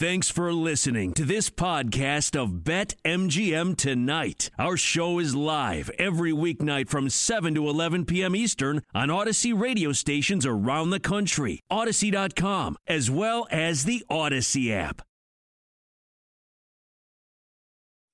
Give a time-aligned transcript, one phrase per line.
[0.00, 4.48] Thanks for listening to this podcast of Bet MGM Tonight.
[4.58, 8.34] Our show is live every weeknight from 7 to 11 p.m.
[8.34, 15.02] Eastern on Audacy radio stations around the country, Audacy.com, as well as the Audacy app.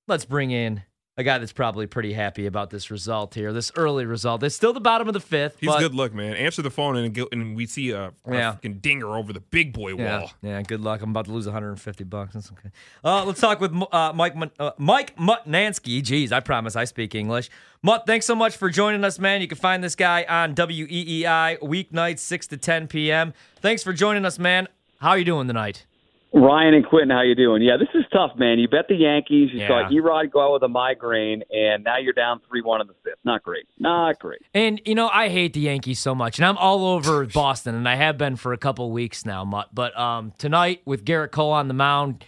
[0.09, 0.83] Let's bring in
[1.19, 4.43] a guy that's probably pretty happy about this result here, this early result.
[4.43, 5.57] It's still the bottom of the fifth.
[5.61, 6.35] He's but, good luck, man.
[6.35, 8.53] Answer the phone and and we see a, a Yeah.
[8.53, 10.31] fucking dinger over the big boy Yeah, wall.
[10.43, 11.01] yeah, good luck.
[11.01, 12.35] I'm about to lose 150 bucks.
[12.35, 12.71] That's okay.
[13.03, 16.03] Uh, let's talk with uh, Mike uh, Mike Mutnansky.
[16.03, 17.49] Jeez, I promise I speak English.
[17.83, 19.41] Mutt, thanks so much for joining us, man.
[19.41, 23.33] You can find this guy on WEEI weeknights 6 to 10 p.m.
[23.61, 24.69] Thanks for joining us, man.
[25.01, 25.87] How are you doing tonight?
[26.33, 27.63] Ryan and Quentin, how you doing?
[27.63, 28.59] Yeah, this is tough, man.
[28.59, 29.51] You bet the Yankees.
[29.53, 29.69] You Yeah.
[29.69, 33.19] saw Erod go out with a migraine, and now you're down three-one in the fifth.
[33.25, 33.67] Not great.
[33.79, 34.43] Not great.
[34.53, 37.89] And you know, I hate the Yankees so much, and I'm all over Boston, and
[37.89, 39.69] I have been for a couple weeks now, Mutt.
[39.75, 42.25] But um, tonight with Gerrit Cole on the mound,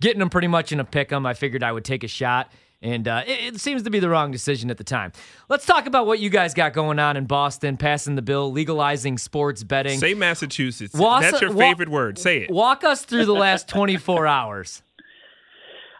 [0.00, 2.50] getting him pretty much in a pick 'em, I figured I would take a shot,
[2.82, 5.12] and uh, it, it seems to be the wrong decision at the time.
[5.48, 9.18] Let's talk about what you guys got going on in Boston, passing the bill, legalizing
[9.18, 9.98] sports betting.
[9.98, 10.94] Say Massachusetts.
[10.94, 12.18] Wasa- That's your wa- favorite word.
[12.18, 12.50] Say it.
[12.50, 14.82] Walk us through the last 24 hours.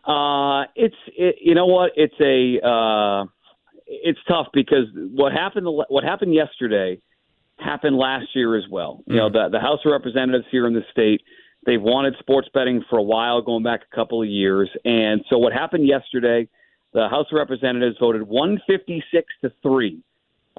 [0.06, 1.92] Uh, it's it, you know what?
[1.94, 3.24] It's a uh,
[3.86, 7.00] it's tough because what happened what happened yesterday
[7.58, 9.02] happened last year as well.
[9.06, 11.20] You know, the the House of Representatives here in the state
[11.66, 15.36] they've wanted sports betting for a while, going back a couple of years, and so
[15.36, 16.48] what happened yesterday?
[16.92, 20.02] The House of Representatives voted 156 to three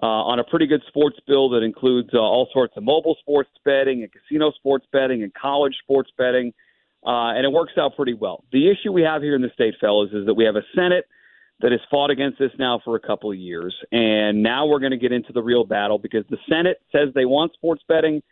[0.02, 3.50] uh, on a pretty good sports bill that includes uh, all sorts of mobile sports
[3.66, 6.54] betting and casino sports betting and college sports betting,
[7.06, 8.44] uh, and it works out pretty well.
[8.52, 11.06] The issue we have here in the state, fellas, is that we have a Senate
[11.60, 14.92] that has fought against this now for a couple of years, and now we're going
[14.92, 18.24] to get into the real battle because the Senate says they want sports betting.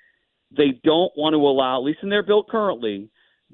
[0.55, 3.09] They don't want to allow, at least in their bill currently,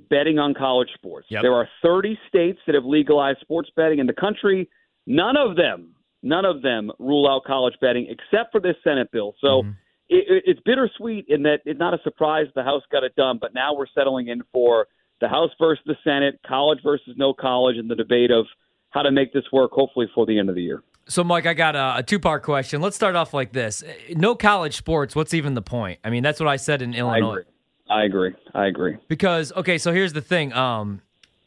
[0.09, 1.27] betting on college sports.
[1.29, 1.41] Yep.
[1.41, 4.69] There are 30 states that have legalized sports betting in the country.
[5.07, 9.35] None of them, none of them rule out college betting except for this Senate bill.
[9.39, 9.69] So mm-hmm.
[10.09, 13.37] it, it, it's bittersweet in that it's not a surprise the House got it done,
[13.39, 14.87] but now we're settling in for
[15.21, 18.45] the House versus the Senate, college versus no college, and the debate of
[18.89, 20.83] how to make this work, hopefully, for the end of the year.
[21.07, 22.81] So, Mike, I got a, a two part question.
[22.81, 23.83] Let's start off like this
[24.15, 25.15] No college sports.
[25.15, 25.99] What's even the point?
[26.03, 27.43] I mean, that's what I said in Illinois.
[27.89, 28.33] I agree.
[28.53, 28.97] I agree.
[29.07, 30.53] Because okay, so here's the thing.
[30.53, 31.01] Um,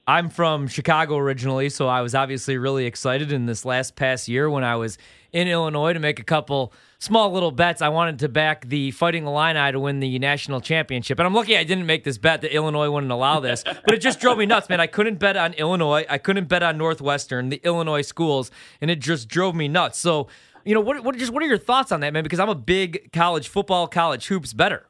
[0.06, 4.48] I'm from Chicago originally, so I was obviously really excited in this last past year
[4.48, 4.96] when I was
[5.32, 7.82] in Illinois to make a couple small little bets.
[7.82, 11.58] I wanted to back the Fighting Illini to win the national championship, and I'm lucky
[11.58, 13.64] I didn't make this bet that Illinois wouldn't allow this.
[13.84, 14.80] But it just drove me nuts, man.
[14.80, 16.04] I couldn't bet on Illinois.
[16.08, 18.50] I couldn't bet on Northwestern, the Illinois schools,
[18.80, 19.98] and it just drove me nuts.
[19.98, 20.28] So.
[20.64, 21.02] You know what?
[21.02, 22.22] What just what are your thoughts on that, man?
[22.22, 24.87] Because I'm a big college football, college hoops better.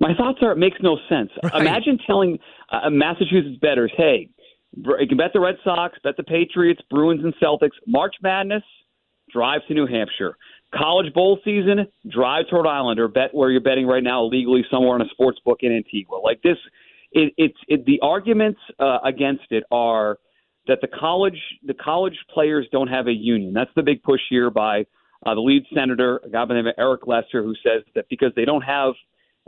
[0.00, 1.30] My thoughts are it makes no sense.
[1.42, 1.60] Right.
[1.60, 2.38] Imagine telling
[2.70, 4.28] uh, Massachusetts bettors, hey,
[4.76, 7.76] you can bet the Red Sox, bet the Patriots, Bruins, and Celtics.
[7.86, 8.62] March Madness,
[9.32, 10.36] drive to New Hampshire.
[10.74, 14.64] College bowl season, drive to Rhode Island or bet where you're betting right now illegally
[14.70, 16.16] somewhere in a sports book in Antigua.
[16.16, 16.56] Like this,
[17.12, 20.18] it, it's it, the arguments uh, against it are
[20.66, 23.52] that the college the college players don't have a union.
[23.52, 24.86] That's the big push here by
[25.24, 28.06] uh, the lead senator, a guy by the name of Eric Lesser, who says that
[28.08, 28.94] because they don't have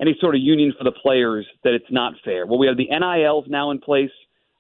[0.01, 2.47] any sort of union for the players, that it's not fair.
[2.47, 4.11] Well, we have the NILs now in place.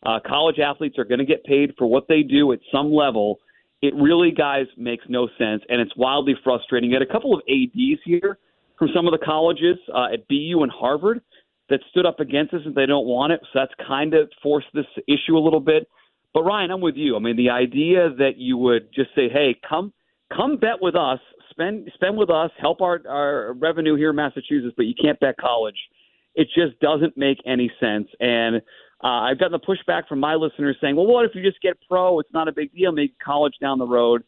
[0.05, 3.39] Uh, college athletes are going to get paid for what they do at some level.
[3.83, 6.91] It really, guys, makes no sense, and it's wildly frustrating.
[6.91, 8.39] You had a couple of ads here
[8.79, 11.21] from some of the colleges uh, at BU and Harvard
[11.69, 13.41] that stood up against this and they don't want it.
[13.53, 15.89] So that's kind of forced this issue a little bit.
[16.33, 17.17] But Ryan, I'm with you.
[17.17, 19.93] I mean, the idea that you would just say, "Hey, come,
[20.35, 21.21] come bet with us,
[21.57, 25.37] spend, spend with us, help our our revenue here in Massachusetts," but you can't bet
[25.39, 25.77] college.
[26.35, 28.09] It just doesn't make any sense.
[28.21, 28.57] And
[29.03, 31.77] uh, I've gotten the pushback from my listeners saying, "Well, what if you just get
[31.89, 32.21] pro?
[32.21, 32.93] It's not a big deal.
[32.93, 34.23] Make college down the road."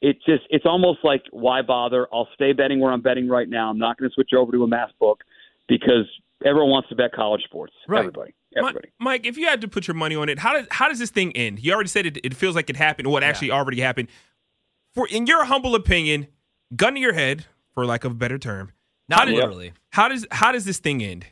[0.00, 2.08] It just, it's almost like, why bother?
[2.12, 3.70] I'll stay betting where I'm betting right now.
[3.70, 5.20] I'm not going to switch over to a math book
[5.68, 6.06] because
[6.44, 7.72] everyone wants to bet college sports.
[7.86, 8.00] Right.
[8.00, 8.90] Everybody, everybody.
[8.98, 11.10] Mike, if you had to put your money on it, how does how does this
[11.10, 11.60] thing end?
[11.60, 12.18] You already said it.
[12.24, 13.08] It feels like it happened.
[13.08, 14.08] What actually already happened?
[14.92, 16.26] For in your humble opinion,
[16.76, 18.72] gun to your head, for lack of a better term,
[19.08, 19.72] Not how did- literally.
[19.90, 21.26] How does how does this thing end?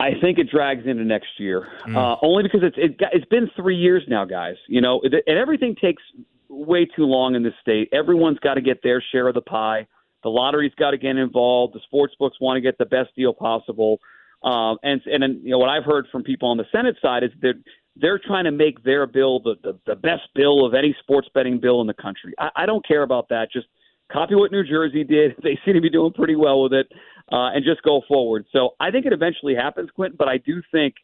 [0.00, 3.76] I think it drags into next year, uh, only because it's it, it's been three
[3.76, 4.56] years now, guys.
[4.66, 6.02] You know, and everything takes
[6.48, 7.88] way too long in this state.
[7.92, 9.86] Everyone's got to get their share of the pie.
[10.24, 11.74] The lottery's got to get involved.
[11.74, 14.00] The sports books want to get the best deal possible.
[14.42, 17.22] Um, and and then, you know what I've heard from people on the Senate side
[17.22, 17.54] is that
[17.96, 21.60] they're trying to make their bill the, the the best bill of any sports betting
[21.60, 22.34] bill in the country.
[22.38, 23.48] I, I don't care about that.
[23.52, 23.66] Just
[24.10, 25.34] copy what New Jersey did.
[25.42, 26.86] They seem to be doing pretty well with it,
[27.30, 28.46] uh, and just go forward.
[28.52, 30.16] So I think it eventually happens, Quentin.
[30.18, 30.94] But I do think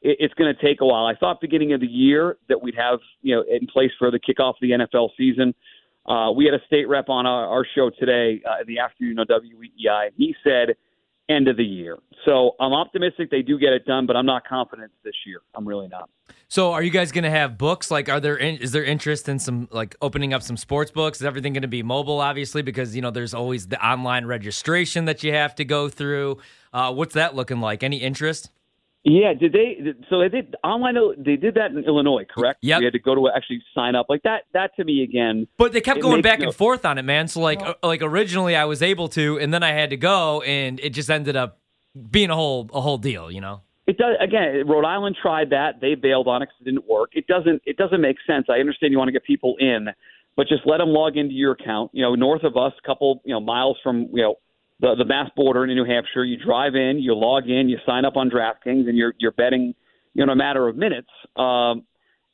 [0.00, 1.06] it, it's going to take a while.
[1.06, 4.18] I thought beginning of the year that we'd have you know in place for the
[4.18, 5.54] kickoff of the NFL season.
[6.04, 9.20] Uh, we had a state rep on our, our show today uh, in the afternoon
[9.20, 10.74] on WEEI, he said
[11.32, 11.98] end of the year.
[12.24, 15.40] So I'm optimistic they do get it done, but I'm not confident this year.
[15.54, 16.08] I'm really not.
[16.48, 17.90] So are you guys going to have books?
[17.90, 21.20] Like, are there in, is there interest in some like opening up some sports books?
[21.20, 22.20] Is everything going to be mobile?
[22.20, 26.38] Obviously, because you know there's always the online registration that you have to go through.
[26.72, 27.82] Uh, what's that looking like?
[27.82, 28.50] Any interest?
[29.04, 29.94] Yeah, did they?
[30.08, 30.94] So they did online.
[31.18, 32.60] They did that in Illinois, correct?
[32.62, 34.42] Yeah, we had to go to actually sign up like that.
[34.52, 35.48] That to me again.
[35.56, 37.26] But they kept going makes back no- and forth on it, man.
[37.26, 40.78] So like, like originally I was able to, and then I had to go, and
[40.78, 41.58] it just ended up
[42.10, 43.62] being a whole a whole deal, you know.
[43.88, 44.68] It does again.
[44.68, 45.80] Rhode Island tried that.
[45.80, 47.10] They bailed on it 'cause it didn't work.
[47.14, 47.60] It doesn't.
[47.66, 48.46] It doesn't make sense.
[48.48, 49.88] I understand you want to get people in,
[50.36, 51.90] but just let them log into your account.
[51.92, 54.36] You know, north of us, a couple you know miles from you know
[54.82, 56.24] the the Mass border in New Hampshire.
[56.24, 59.74] You drive in, you log in, you sign up on DraftKings, and you're you're betting.
[60.14, 61.08] You know, in a matter of minutes.
[61.36, 61.84] Um,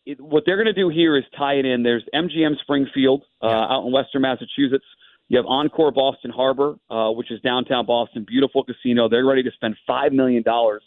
[0.04, 1.84] it, what they're going to do here is tie it in.
[1.84, 4.84] There's MGM Springfield uh, out in Western Massachusetts.
[5.28, 9.08] You have Encore Boston Harbor, uh, which is downtown Boston, beautiful casino.
[9.08, 10.82] They're ready to spend five million dollars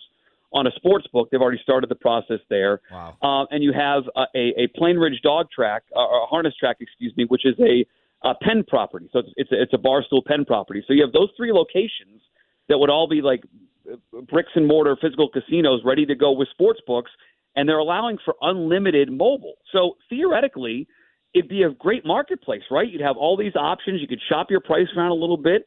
[0.51, 1.29] on a sports book.
[1.31, 2.81] They've already started the process there.
[2.91, 3.17] Wow.
[3.21, 6.77] Uh, and you have a, a, a Plainridge dog track, uh, or a harness track,
[6.79, 7.85] excuse me, which is a,
[8.23, 9.09] a Penn property.
[9.11, 10.83] So it's it's a, it's a barstool Penn property.
[10.87, 12.21] So you have those three locations
[12.69, 13.43] that would all be like
[13.91, 17.11] uh, bricks and mortar physical casinos ready to go with sports books,
[17.55, 19.55] and they're allowing for unlimited mobile.
[19.71, 20.87] So theoretically,
[21.33, 22.89] it'd be a great marketplace, right?
[22.89, 24.01] You'd have all these options.
[24.01, 25.65] You could shop your price around a little bit,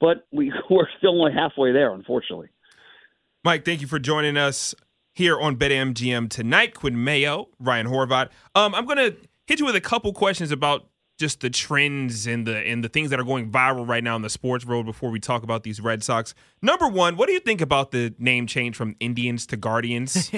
[0.00, 2.48] but we, we're still only halfway there, unfortunately.
[3.44, 4.74] Mike, thank you for joining us
[5.14, 6.74] here on BetMGM tonight.
[6.74, 8.28] Quinn Mayo, Ryan Horvat.
[8.54, 9.12] Um, I'm gonna
[9.46, 13.10] hit you with a couple questions about just the trends and the and the things
[13.10, 15.80] that are going viral right now in the sports world before we talk about these
[15.80, 16.34] Red Sox.
[16.62, 20.30] Number one, what do you think about the name change from Indians to Guardians?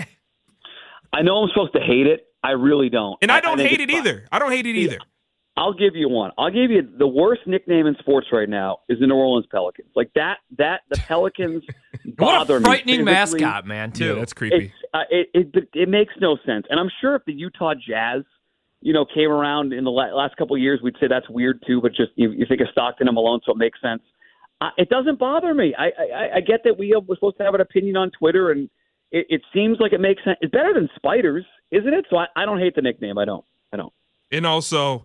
[1.13, 2.27] I know I'm supposed to hate it.
[2.43, 3.19] I really don't.
[3.23, 4.07] And I don't think hate it it's fine.
[4.07, 4.25] either.
[4.31, 4.99] I don't hate it either.
[5.57, 6.31] I'll give you one.
[6.39, 9.89] I'll give you the worst nickname in sports right now is the New Orleans Pelicans.
[9.97, 11.65] Like that, that the Pelicans
[12.05, 13.41] bother What bother a me frightening physically.
[13.43, 13.91] mascot, man.
[13.91, 14.07] Too.
[14.11, 14.73] Yeah, that's creepy.
[14.95, 16.65] Uh, it, it it makes no sense.
[16.71, 18.23] And I'm sure if the Utah Jazz,
[18.81, 21.81] you know, came around in the last couple of years, we'd say that's weird too.
[21.81, 24.03] But just you, you think of Stockton and Malone, so it makes sense.
[24.61, 25.75] Uh, it doesn't bother me.
[25.79, 28.51] I, I I get that we have, we're supposed to have an opinion on Twitter,
[28.51, 28.69] and
[29.13, 30.39] it, it seems like it makes sense.
[30.41, 32.07] It's better than spiders, isn't it?
[32.11, 33.19] So I, I don't hate the nickname.
[33.19, 33.45] I don't.
[33.73, 33.93] I don't.
[34.31, 35.05] And also,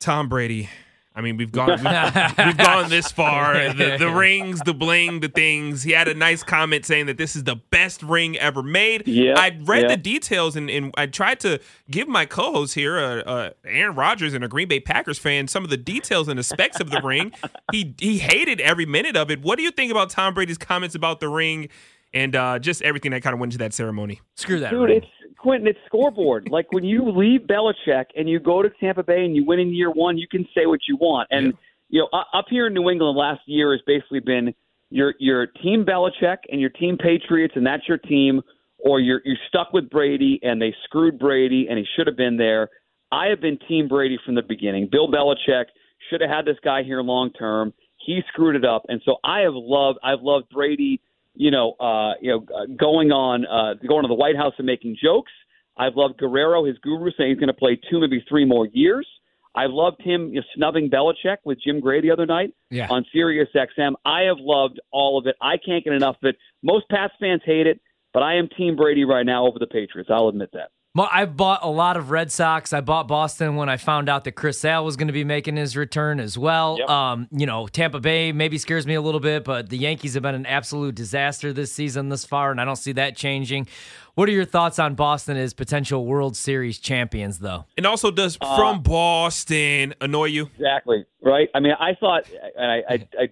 [0.00, 0.68] Tom Brady.
[1.16, 3.72] I mean, we've gone we've, we've gone this far.
[3.72, 5.82] The, the rings, the bling, the things.
[5.82, 9.08] He had a nice comment saying that this is the best ring ever made.
[9.08, 9.88] Yeah, I read yeah.
[9.88, 11.58] the details and, and I tried to
[11.90, 15.64] give my co-host here, uh, uh, Aaron Rodgers and a Green Bay Packers fan, some
[15.64, 17.32] of the details and the specs of the ring.
[17.72, 19.42] He he hated every minute of it.
[19.42, 21.68] What do you think about Tom Brady's comments about the ring
[22.16, 24.20] and uh, just everything that kind of went into that ceremony?
[24.36, 24.70] Screw that.
[24.70, 24.96] Dude, ring.
[24.98, 25.68] it's Quentin.
[25.68, 26.48] It's scoreboard.
[26.50, 29.74] like when you leave Belichick and you go to Tampa Bay and you win in
[29.74, 31.28] year one, you can say what you want.
[31.30, 31.52] And
[31.88, 34.54] you know, up here in New England, last year has basically been
[34.90, 38.40] your your team Belichick and your team Patriots, and that's your team,
[38.78, 42.38] or you're you're stuck with Brady and they screwed Brady and he should have been
[42.38, 42.70] there.
[43.12, 44.88] I have been Team Brady from the beginning.
[44.90, 45.66] Bill Belichick
[46.10, 47.72] should have had this guy here long term.
[48.04, 51.00] He screwed it up, and so I have loved I've loved Brady
[51.36, 54.66] you know, uh, you know, uh, going on, uh, going to the White House and
[54.66, 55.32] making jokes.
[55.76, 59.06] I've loved Guerrero, his guru, saying he's going to play two, maybe three more years.
[59.54, 62.88] I've loved him you know, snubbing Belichick with Jim Gray the other night Yeah.
[62.90, 63.94] on Sirius XM.
[64.04, 65.36] I have loved all of it.
[65.40, 66.36] I can't get enough of it.
[66.62, 67.80] Most Pats fans hate it,
[68.12, 70.10] but I am Team Brady right now over the Patriots.
[70.12, 70.70] I'll admit that.
[70.96, 72.72] Well, I bought a lot of Red Sox.
[72.72, 75.56] I bought Boston when I found out that Chris Sale was going to be making
[75.56, 76.78] his return as well.
[76.78, 76.88] Yep.
[76.88, 80.22] Um, you know, Tampa Bay maybe scares me a little bit, but the Yankees have
[80.22, 83.68] been an absolute disaster this season thus far, and I don't see that changing.
[84.14, 87.66] What are your thoughts on Boston as potential World Series champions, though?
[87.76, 90.46] And also, does from Boston annoy you?
[90.54, 91.04] Exactly.
[91.20, 91.50] Right.
[91.54, 92.24] I mean, I thought,
[92.56, 93.28] and I, I, I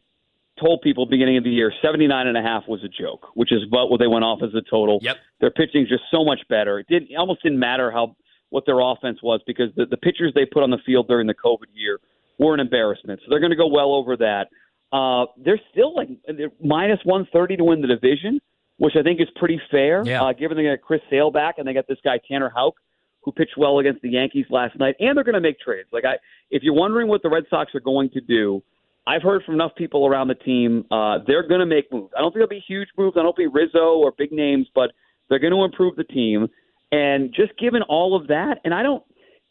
[0.61, 3.63] told people beginning of the year, 79 and a half was a joke, which is
[3.67, 4.99] about what they went off as a total.
[5.03, 5.17] Yep.
[5.41, 6.79] Their pitching's just so much better.
[6.79, 8.17] It didn't, it almost didn't matter how,
[8.51, 11.35] what their offense was because the, the pitchers they put on the field during the
[11.35, 11.99] COVID year
[12.39, 13.21] were an embarrassment.
[13.21, 14.49] So they're going to go well over that.
[14.93, 18.41] Uh, they're still like they're minus 130 to win the division,
[18.77, 20.05] which I think is pretty fair.
[20.05, 20.23] Yeah.
[20.23, 22.77] Uh, given they got Chris Sale back and they got this guy Tanner Houck,
[23.23, 25.89] who pitched well against the Yankees last night, and they're going to make trades.
[25.93, 26.15] Like I,
[26.51, 28.63] if you're wondering what the Red Sox are going to do,
[29.07, 30.85] I've heard from enough people around the team.
[30.91, 32.13] Uh, they're going to make moves.
[32.17, 33.17] I don't think they'll be huge moves.
[33.19, 34.93] I don't think Rizzo or big names, but
[35.29, 36.49] they're going to improve the team.
[36.93, 39.03] And just given all of that, and I don't.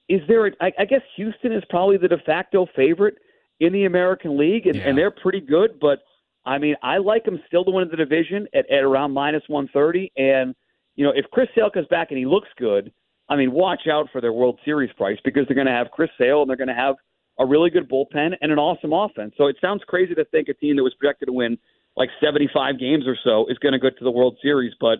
[0.09, 0.47] Is there?
[0.47, 3.15] A, I, I guess Houston is probably the de facto favorite
[3.59, 4.89] in the American League, and, Yeah.
[4.89, 5.79] and they're pretty good.
[5.79, 5.99] But
[6.45, 9.67] I mean, I like them still to win the division at, at around minus one
[9.73, 10.11] thirty.
[10.17, 10.55] And
[10.95, 12.91] you know, if Chris Sale comes back and he looks good,
[13.29, 16.09] I mean, watch out for their World Series price because they're going to have Chris
[16.17, 16.95] Sale and they're going to have
[17.39, 19.33] a really good bullpen and an awesome offense.
[19.37, 21.57] So it sounds crazy to think a team that was projected to win
[21.95, 24.99] like 75 games or so is going to go to the World Series, but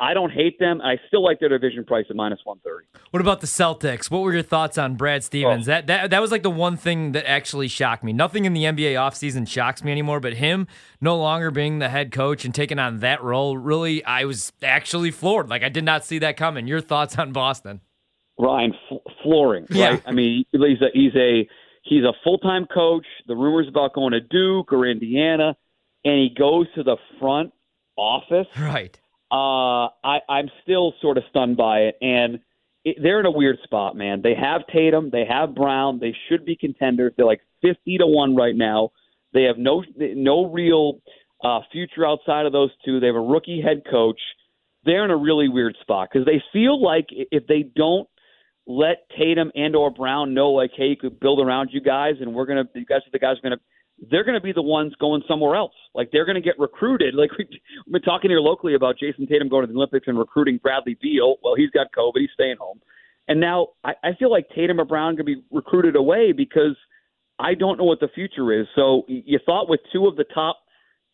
[0.00, 0.80] I don't hate them.
[0.80, 2.86] I still like their division price at minus 130.
[3.10, 4.10] What about the Celtics?
[4.10, 5.68] What were your thoughts on Brad Stevens?
[5.68, 5.72] Oh.
[5.72, 8.14] That, that that was like the one thing that actually shocked me.
[8.14, 10.68] Nothing in the NBA offseason shocks me anymore, but him
[11.02, 15.10] no longer being the head coach and taking on that role, really, I was actually
[15.10, 15.50] floored.
[15.50, 16.66] Like, I did not see that coming.
[16.66, 17.82] Your thoughts on Boston?
[18.38, 19.78] Ryan, f- flooring, right?
[19.78, 20.00] Yeah.
[20.06, 21.46] I mean, he's a, he's a,
[21.84, 23.06] he's a full time coach.
[23.26, 25.56] The rumors about going to Duke or Indiana,
[26.04, 27.52] and he goes to the front
[27.96, 28.48] office.
[28.58, 28.98] Right
[29.34, 31.96] uh, I, I'm still sort of stunned by it.
[32.00, 32.38] And
[32.84, 34.20] it, they're in a weird spot, man.
[34.22, 37.14] They have Tatum, they have Brown, they should be contenders.
[37.16, 38.90] They're like 50 to 1 right now.
[39.32, 41.00] They have no no real
[41.42, 43.00] uh, future outside of those two.
[43.00, 44.20] They have a rookie head coach.
[44.84, 48.08] They're in a really weird spot because they feel like if they don't
[48.66, 52.34] let Tatum and or Brown know, like, hey, you could build around you guys, and
[52.34, 53.60] we're gonna, you guys are the guys are gonna
[54.10, 55.74] they're to be the ones going somewhere else.
[55.94, 57.14] Like they're to get recruited.
[57.24, 57.48] Like we've
[57.90, 61.36] been talking here locally about Jayson Tatum going to the Olympics and recruiting Bradley Beal.
[61.42, 62.16] Well, he's got COVID.
[62.16, 62.80] He's staying home.
[63.28, 66.76] And now I, I feel like Tatum or Brown can be recruited away because
[67.38, 68.66] I don't know what the future is.
[68.74, 70.58] So you thought with two of the top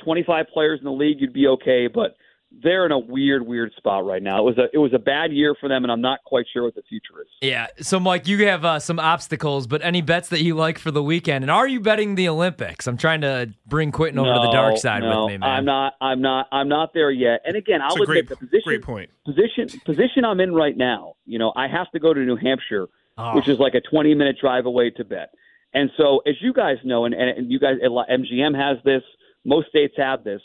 [0.04, 2.16] 25 players in the league you'd be okay, but–
[2.62, 4.38] they're in a weird, weird spot right now.
[4.38, 6.64] It was a it was a bad year for them, and I'm not quite sure
[6.64, 7.28] what the future is.
[7.40, 7.68] Yeah.
[7.80, 11.02] So, Mike, you have uh, some obstacles, but any bets that you like for the
[11.02, 11.44] weekend?
[11.44, 12.86] And are you betting the Olympics?
[12.86, 15.48] I'm trying to bring Quentin over no, to the dark side no, with me, man.
[15.48, 15.94] I'm not.
[16.00, 16.48] I'm not.
[16.50, 17.40] I'm not there yet.
[17.44, 18.62] And again, I'll admit the position.
[18.64, 19.10] Great point.
[19.24, 21.14] Position position I'm in right now.
[21.26, 23.36] You know, I have to go to New Hampshire, oh.
[23.36, 25.30] which is like a 20 minute drive away to bet.
[25.72, 29.02] And so, as you guys know, and, and you guys, MGM has this.
[29.44, 30.42] Most states have this.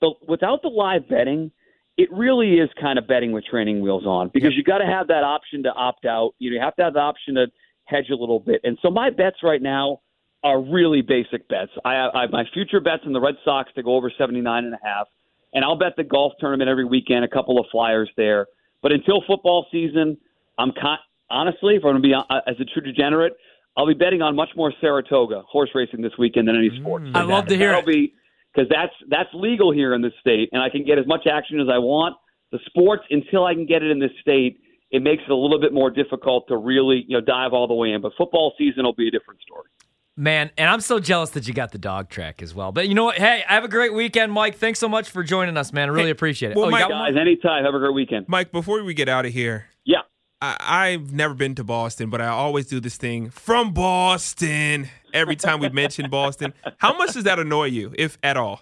[0.00, 1.50] But without the live betting
[1.96, 4.58] it really is kind of betting with training wheels on because yep.
[4.58, 6.34] you got to have that option to opt out.
[6.38, 7.46] You know, you have to have the option to
[7.84, 8.60] hedge a little bit.
[8.64, 10.00] And so my bets right now
[10.44, 11.70] are really basic bets.
[11.84, 14.78] I, I my future bets in the Red Sox to go over 79 and a
[14.82, 15.08] half,
[15.54, 18.46] and I'll bet the golf tournament every weekend, a couple of flyers there.
[18.82, 20.18] But until football season,
[20.58, 20.98] I'm con-
[21.30, 23.32] honestly, if I'm going to be uh, as a true degenerate,
[23.76, 27.04] I'll be betting on much more Saratoga horse racing this weekend than any sport.
[27.04, 27.86] Mm, I love to hear it.
[27.86, 28.14] Be,
[28.56, 31.60] because that's that's legal here in this state, and I can get as much action
[31.60, 32.16] as I want.
[32.52, 34.60] The sports, until I can get it in this state,
[34.90, 37.74] it makes it a little bit more difficult to really you know dive all the
[37.74, 38.00] way in.
[38.00, 39.68] But football season will be a different story.
[40.18, 42.72] Man, and I'm so jealous that you got the dog track as well.
[42.72, 43.18] But you know what?
[43.18, 44.56] Hey, have a great weekend, Mike.
[44.56, 45.90] Thanks so much for joining us, man.
[45.90, 46.56] I really hey, appreciate it.
[46.56, 47.64] Well, oh, Mike, guys, anytime.
[47.64, 48.50] Have a great weekend, Mike.
[48.50, 49.75] Before we get out of here, yeah,
[50.40, 55.36] I, have never been to Boston, but I always do this thing from Boston every
[55.36, 56.52] time we mention Boston.
[56.78, 58.60] How much does that annoy you, if at all?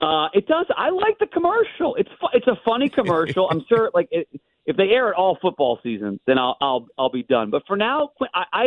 [0.00, 0.66] Uh, it does.
[0.76, 1.96] I like the commercial.
[1.96, 3.48] It's fu- it's a funny commercial.
[3.50, 4.28] I'm sure, like it,
[4.66, 7.50] if they air it all football season, then I'll I'll I'll be done.
[7.50, 8.66] But for now, I I,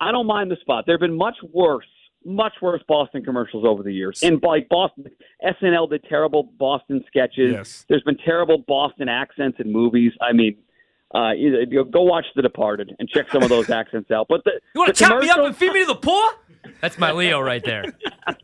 [0.00, 0.84] I don't mind the spot.
[0.86, 1.86] There have been much worse,
[2.24, 4.22] much worse Boston commercials over the years.
[4.22, 5.04] And like Boston,
[5.44, 7.52] SNL did terrible Boston sketches.
[7.52, 7.84] Yes.
[7.88, 10.12] There's been terrible Boston accents in movies.
[10.22, 10.56] I mean,
[11.14, 14.26] uh, you know, go watch The Departed and check some of those accents out.
[14.28, 16.30] But the you want to chop me up and feed me to the poor?
[16.80, 17.84] That's my Leo right there.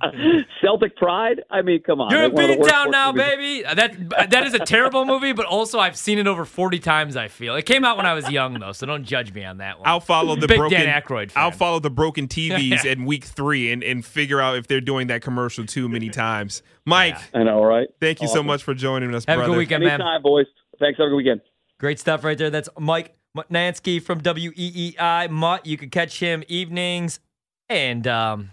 [0.62, 1.42] Celtic Pride.
[1.50, 2.10] I mean, come on.
[2.10, 3.26] You're in Beantown now, movies.
[3.26, 3.62] baby.
[3.62, 7.16] That that is a terrible movie, but also I've seen it over 40 times.
[7.16, 9.58] I feel it came out when I was young though, so don't judge me on
[9.58, 9.88] that one.
[9.88, 10.80] I'll follow the Big broken.
[10.80, 11.44] Dan Aykroyd fan.
[11.44, 15.08] I'll follow the broken TVs in week three and, and figure out if they're doing
[15.08, 16.62] that commercial too many times.
[16.84, 17.40] Mike, yeah.
[17.40, 17.88] I know, right?
[18.00, 18.38] Thank you awesome.
[18.38, 19.24] so much for joining us.
[19.26, 19.52] Have brother.
[19.52, 20.00] a good weekend, man.
[20.00, 20.46] Anytime, boys.
[20.78, 20.98] Thanks.
[20.98, 21.40] Have a good weekend.
[21.78, 22.50] Great stuff right there.
[22.50, 25.30] That's Mike Nansky from WEEI.
[25.30, 27.20] Mutt, you can catch him evenings.
[27.68, 28.50] And, um,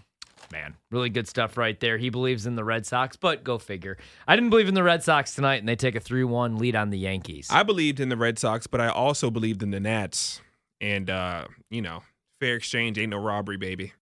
[0.52, 1.98] man, really good stuff right there.
[1.98, 3.96] He believes in the Red Sox, but go figure.
[4.26, 6.76] I didn't believe in the Red Sox tonight, and they take a 3 1 lead
[6.76, 7.48] on the Yankees.
[7.50, 10.40] I believed in the Red Sox, but I also believed in the Nats.
[10.80, 12.02] And, uh, you know,
[12.40, 13.92] fair exchange ain't no robbery, baby.